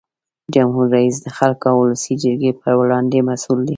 جمهور 0.53 0.87
رئیس 0.95 1.15
د 1.21 1.27
خلکو 1.37 1.65
او 1.71 1.77
ولسي 1.81 2.13
جرګې 2.23 2.51
په 2.61 2.69
وړاندې 2.79 3.19
مسؤل 3.29 3.59
دی. 3.63 3.69